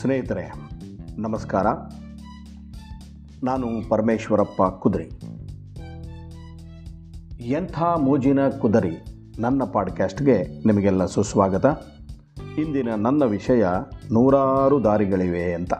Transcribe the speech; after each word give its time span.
ಸ್ನೇಹಿತರೆ, 0.00 0.52
ನಮಸ್ಕಾರ. 1.18 1.66
ನಾನು 3.44 3.88
ಪರಮೇಶ್ವರಪ್ಪ 3.88 4.62
ಕುದುರಿ. 4.62 5.10
ಎಂಥ 7.40 7.82
ಮೋಜಿನ 7.82 8.48
ಕುದರಿ 8.48 9.04
ನನ್ನ 9.38 9.64
ಪಾಡ್ಕ್ಯಾಸ್ಟ್ಗೆ 9.64 10.42
ನಿಮಗೆಲ್ಲ 10.66 11.04
ಸುಸ್ವಾಗತ. 11.04 11.66
ಇಂದಿನ 12.58 12.94
ನನ್ನ 12.94 13.24
ವಿಷಯ 13.24 13.66
ನೂರಾರು 14.12 14.84
ದಾರಿಗಳಿವೆ 14.84 15.54
ಅಂತ. 15.54 15.74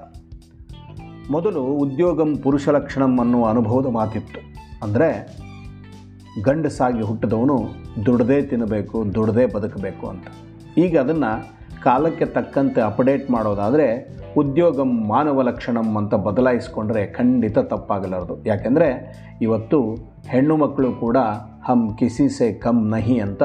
ಮೊದಲು 1.30 1.62
ಉದ್ಯೋಗಂ 1.62 2.36
ಪುರುಷ 2.36 2.68
ಲಕ್ಷಣಂ 2.68 3.20
ಅನ್ನುವ 3.20 3.48
ಅನುಭವದ 3.48 3.86
ಮಾತಿತ್ತು. 3.86 4.40
ಅಂದರೆ 4.84 5.38
ಗಂಡಸಾಗಿ 6.42 7.00
ಹುಟ್ಟಿದವನು 7.00 7.68
ದುಡ್ದೇ 8.06 8.42
ತಿನ್ನಬೇಕು, 8.42 9.14
ದುಡ್ದೇ 9.14 9.46
ಬದುಕಬೇಕು 9.46 10.06
ಅಂತ. 10.06 10.26
ಈಗ 10.78 10.98
ಅದನ್ನು 10.98 11.56
ಕಾಲಕ್ಕೆ 11.86 12.26
ತಕ್ಕಂತೆ 12.36 12.80
ಅಪ್ಡೇಟ್ 12.80 13.26
ಮಾಡೋದಾದರೆ 13.30 13.86
ಉದ್ಯೋಗಂ 14.36 14.90
ಮಾನವ 15.08 15.42
ಲಕ್ಷಣಂ 15.42 15.88
ಅಂತ 15.96 16.14
ಬದಲಾಯಿಸ್ಕೊಂಡ್ರೆ 16.28 17.02
ಖಂಡಿತ 17.06 17.58
ತಪ್ಪಾಗಲಾರದು. 17.72 18.34
ಯಾಕೆಂದರೆ 18.46 18.88
ಇವತ್ತು 19.42 19.78
ಹೆಣ್ಣು 20.28 20.56
ಮಕ್ಕಳು 20.56 20.91
ಕೂಡ 20.92 21.16
ಹಮ್ 21.68 21.86
ಕಿಸಿಸೆ 21.98 22.48
ಕಮ್ 22.52 22.82
ನಹಿ 22.91 23.18
ಅಂತ 23.18 23.42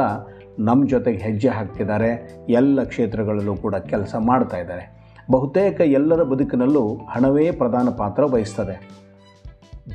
ನಮ್ಮ 0.59 0.82
ಜೊತೆಗೆ 0.88 1.18
ಹೆಜ್ಜೆ 1.18 1.49
ಹಾಕ್ತಿದ್ದಾರೆ. 1.49 2.09
ಎಲ್ಲ 2.49 2.84
ಕ್ಷೇತ್ರಗಳಲ್ಲೂ 2.84 3.55
ಕೂಡ 3.55 3.76
ಕೆಲಸ 3.76 4.16
ಮಾಡ್ತಾ 4.20 4.58
ಇದ್ದಾರೆ. 4.58 4.84
ಬಹುತೇಕ 5.32 5.82
ಎಲ್ಲರ 5.82 6.23
ಬದುಕಿನಲ್ಲೂ 6.23 6.84
ಹಣವೇ 7.10 7.46
ಪ್ರಧಾನ 7.52 7.90
ಪಾತ್ರ 7.98 8.23
ವಹಿಸ್ತದೆ. 8.26 8.76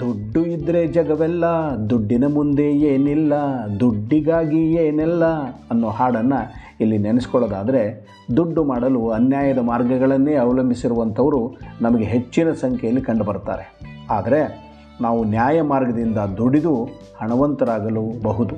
ದುಡ್ಡು 0.01 0.40
ಇದ್ದರೆ 0.46 0.80
ಜಗವೆಲ್ಲ, 0.87 1.45
ದುಡ್ಡಿನ 1.90 2.24
ಮುಂದೆ 2.34 2.66
ಏನಿಲ್ಲ, 2.90 3.34
ದುಡ್ಡಿಗಾಗಿ 3.80 4.62
ಏನೆಲ್ಲ 4.84 5.24
ಅನ್ನೋ 5.70 5.88
ಹಾಡನ್ನು 5.98 6.40
ಇಲ್ಲಿ 6.80 6.98
ನೆನೆಸ್ಕೊಳ್ಳೋದಾದರೆ 6.98 8.07
ದುಡ್ಡು 8.37 8.65
ಮಾಡಲು 8.65 9.11
ಅನ್ಯಾಯದ 9.11 9.59
ಮಾರ್ಗಗಳನ್ನೇ 9.59 10.35
ಅವಲಂಬಿಸಿರುವಂಥವರು 10.35 11.57
ನಮಗೆ 11.80 12.05
ಹೆಚ್ಚಿನ 12.05 12.52
ಸಂಖ್ಯೆಯಲ್ಲಿ 12.52 13.02
ಕಂಡುಬರ್ತಾರೆ 13.02 13.80
ಆದರೆ 14.10 14.66
ನಾವು 15.01 15.24
ನ್ಯಾಯ 15.24 15.63
ಮಾರ್ಗದಿಂದ 15.63 16.18
ದುಡಿದು 16.18 16.85
ಹಣವಂತರಾಗಲು 17.16 18.23
ಬಹುದು. 18.23 18.55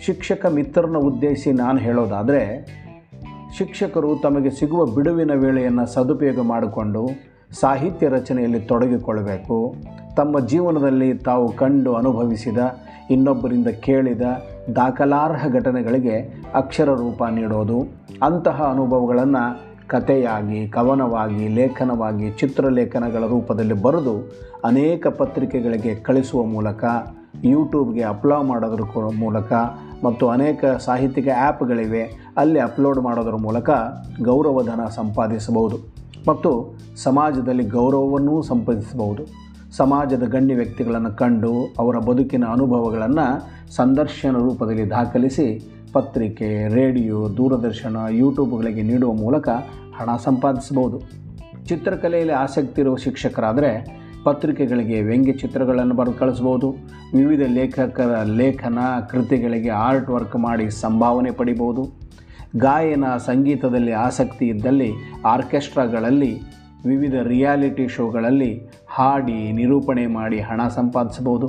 ಶಿಕ್ಷಕ 0.00 0.46
ಮಿತ್ರರನ್ನ 0.46 0.96
ಉದ್ದೇಶಿಸಿ 0.96 1.52
ನಾನು 1.52 1.78
ಹೇಳೋದಾದರೆ, 1.78 2.66
ಶಿಕ್ಷಕರು 3.58 4.16
ತಮಗೆ 4.16 4.50
ಸಿಗುವ 4.50 4.86
ಬಿಡುವಿನ 4.86 5.30
ವೇಳೆಯನ್ನು 5.34 5.86
ಸದುಪಯೋಗ 5.86 6.40
ಮಾಡಿಕೊಂಡು 6.40 7.08
ಸಾಹಿತ್ಯ 7.60 8.08
ರಚನೆಯಲ್ಲಿ 8.08 8.60
ತೊಡಗಿಕೊಳ್ಳಬೇಕು 8.60 9.74
ತಮ್ಮ 10.16 10.40
ಜೀವನದಲ್ಲಿ 10.40 11.14
ತಾವು 11.14 11.52
ಕಂಡು 11.52 11.94
ಅನುಭವಿಸಿದ, 11.94 12.58
ಇನ್ನೊಬ್ಬರಿಂದ 13.10 13.66
ಕೇಳಿದ 13.66 14.22
ದಾಖಲಾರ್ಹ 14.76 15.48
ಘಟನೆಗಳಿಗೆ 15.48 16.42
ಅಕ್ಷರ 16.54 16.88
ರೂಪ 16.88 17.24
ನೀಡೋದು. 17.24 17.86
ಅಂತಹ 18.22 18.62
ಅನುಭವಗಳನ್ನು 18.62 19.60
ಕಥೆಯಾಗಿ, 19.88 20.68
ಕವನವಾಗಿ, 20.68 21.48
ಲೇಖನವಾಗಿ, 21.48 22.30
ಚಿತ್ರಲೇಖನಗಳ 22.30 23.26
ರೂಪದಲ್ಲಿ 23.26 23.74
ಬರೆದು 23.74 24.32
ಅನೇಕ 24.64 25.06
ಪತ್ರಿಕೆಗಳಿಗೆ 25.06 25.94
ಕಳಿಸುವ 25.94 26.44
ಮೂಲಕ, 26.44 26.84
ಯೂಟ್ಯೂಬ್ಗೆ 27.44 28.02
ಅಪ್ಲೋಡ್ 28.02 28.44
ಮಾಡೋದ್ರ 28.44 29.00
ಮೂಲಕ 29.18 29.52
ಮತ್ತು 30.04 30.28
ಅನೇಕ 30.28 30.64
ಸಾಹಿತ್ಯಿಕ 30.64 31.28
ಆ್ಯಪ್ಗಳಿವೆ, 31.28 32.32
ಅಲ್ಲಿ 32.36 32.60
ಅಪ್ಲೋಡ್ 32.60 33.00
ಮಾಡೋದ್ರ 33.00 33.34
ಮೂಲಕ 33.34 33.70
ಗೌರವಧನ 34.22 34.80
ಸಂಪಾದಿಸಬಹುದು. 34.90 35.76
ಮತ್ತು 36.28 36.78
ಸಮಾಜದಲ್ಲಿ 36.96 37.64
ಗೌರವವನ್ನೂ 37.64 38.42
ಸಂಪಾದಿಸಬಹುದು. 38.42 39.45
ಸಮಾಜದ 39.76 40.24
ಗಣ್ಯ 40.26 40.54
ವ್ಯಕ್ತಿಗಳನ್ನು 40.54 41.12
ಕಂಡು 41.16 41.52
ಅವರ 41.78 41.96
ಬದುಕಿನ 41.98 42.44
ಅನುಭವಗಳನ್ನು 42.52 43.26
ಸಂದರ್ಶನ 43.74 44.36
ರೂಪದಲ್ಲಿ 44.38 44.84
ದಾಖಲಿಸಿ 44.90 45.46
ಪತ್ರಿಕೆ, 45.92 46.48
ರೇಡಿಯೋ, 46.74 47.18
ದೂರದರ್ಶನ, 47.36 47.96
ಯೂಟ್ಯೂಬ್ಗಳಿಗೆ 48.10 48.82
ನೀಡುವ 48.82 49.12
ಮೂಲಕ 49.12 49.48
ಹಣ 49.98 50.10
ಸಂಪಾದಿಸಬಹುದು. 50.24 50.98
ಚಿತ್ರಕಲೆಯಲ್ಲಿ 51.64 52.34
ಆಸಕ್ತಿ 52.34 52.80
ಇರುವ 52.80 52.96
ಶಿಕ್ಷಕರಾದರೆ 52.96 53.70
ಪತ್ರಿಕೆಗಳಿಗೆ 54.24 54.98
ವ್ಯಂಗ್ಯ 55.02 55.32
ಚಿತ್ರಗಳನ್ನು 55.32 55.94
ಬರೆದು 55.94 56.18
ಕಳಿಸ್ಬೋದು 56.18 56.68
ವಿವಿಧ 57.14 57.42
ಲೇಖಕರ 57.48 58.12
ಲೇಖನ, 58.40 58.78
ಕೃತಿಗಳಿಗೆ 59.10 59.72
ಆರ್ಟ್ 59.86 60.10
ವರ್ಕ್ 60.10 60.36
ಮಾಡಿ 60.36 60.66
ಸಂಭಾವನೆ 60.80 61.30
ಪಡಿಬೋದು 61.30 61.82
ಗಾಯನ, 62.58 63.04
ಸಂಗೀತದಲ್ಲಿ 63.26 63.92
ಆಸಕ್ತಿ 64.06 64.46
ಇದ್ದಲ್ಲಿ 64.48 64.90
ಆರ್ಕೆಸ್ಟ್ರಾಗಳಲ್ಲಿ, 65.26 66.32
ವಿವಿಧ 66.86 67.14
ರಿಯಾಲಿಟಿ 67.26 67.84
ಶೋಗಳಲ್ಲಿ 67.88 68.50
ಹಾಡಿ 68.96 69.52
ನಿರೂಪಣೆ 69.52 70.06
ಮಾಡಿ 70.06 70.40
ಹಣ 70.40 70.68
ಸಂಪಾದಿಸಬಹುದು. 70.68 71.46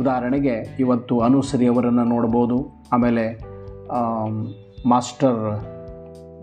ಉದಾಹರಣೆಗೆ 0.00 0.76
ಇವತ್ತು 0.78 1.18
ಅನುಸರಿ 1.20 1.66
ಅವರನ್ನು 1.66 2.04
ನೋಡ್ಬೋದು. 2.04 2.80
ಆಮೇಲೆ 2.92 3.40
ಆಮ್, 3.90 4.46
ಮಾಸ್ಟರ್ 4.88 5.64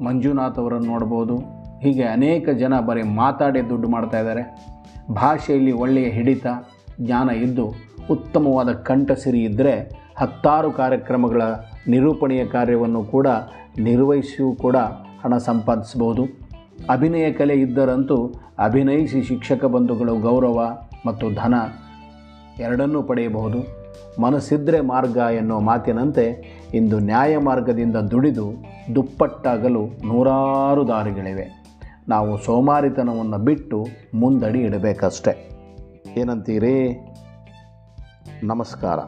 ಮಂಜುನಾಥ್ 0.04 0.60
ಅವರನ್ನು 0.60 0.88
ನೋಡ್ಬೋದು. 0.88 1.38
ಹೀಗೆ 1.80 2.04
ಅನೇಕ 2.04 2.50
ಜನ 2.50 2.80
ಬರೀ 2.80 3.02
ಮಾತಾಡಿ 3.02 3.70
ದುಡ್ಡು 3.70 3.90
ಮಾಡ್ತಾ 3.90 4.20
ಇದ್ದಾರೆ. 4.20 4.58
ಭಾಷೆಯಲ್ಲಿ 5.14 5.72
ಒಳ್ಳೆಯ 5.72 6.10
ಹಿಡಿತ 6.10 6.46
ಜ್ಞಾನ 7.02 7.30
ಇದ್ದು 7.30 7.74
ಉತ್ತಮವಾದ 8.12 8.72
ಕಂಠಸಿರಿ 8.72 9.44
ಇದ್ದರೆ 9.44 10.06
ಹತ್ತಾರು 10.18 10.72
ಕಾರ್ಯಕ್ರಮಗಳ 10.72 11.42
ನಿರೂಪಣೆಯ 11.88 12.46
ಕಾರ್ಯವನ್ನು 12.46 13.04
ಕೂಡ 13.04 13.28
ನಿರ್ವಹಿಸಿಯೂ 13.80 14.56
ಕೂಡ 14.56 14.76
ಹಣ 15.24 15.38
ಸಂಪಾದಿಸಬಹುದು. 15.38 16.45
ಅಭಿನಯ 16.90 17.32
ಕಲೆ 17.32 17.54
ಇದ್ದರಂತೂ 17.54 18.34
ಅಭಿನಯಿಸಿ 18.60 19.24
ಶಿಕ್ಷಕ 19.24 19.66
ಬಂಧುಗಳು 19.66 20.16
ಗೌರವ 20.16 20.78
ಮತ್ತು 21.06 21.34
ಧನ 21.34 21.54
ಎರಡನ್ನೂ 22.60 23.04
ಪಡೆಯಬಹುದು. 23.04 23.86
ಮನಸ್ಸಿದ್ರೆ 24.22 24.82
ಮಾರ್ಗ 24.82 25.18
ಎನ್ನುವ 25.18 25.60
ಮಾತಿನಂತೆ 25.60 26.56
ಇಂದು 26.74 27.00
ನ್ಯಾಯ 27.00 27.38
ಮಾರ್ಗದಿಂದ 27.38 27.96
ದುಡಿದು 27.96 28.52
ದುಪ್ಪಟ್ಟಾಗಲು 28.96 29.86
ನೂರಾರು 29.86 30.88
ದಾರಿಗಳಿವೆ. 30.88 31.66
ನಾವು 32.10 32.38
ಸೋಮಾರಿತನವನ್ನು 32.38 33.38
ಬಿಟ್ಟು 33.38 33.88
ಮುಂದಡಿ 34.14 34.60
ಇಡಬೇಕಷ್ಟೆ. 34.60 35.50
ಏನಂತೀರಿ? 36.18 37.08
ನಮಸ್ಕಾರ. 38.44 39.00